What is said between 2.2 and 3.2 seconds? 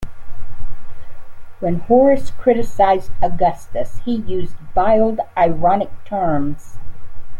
criticized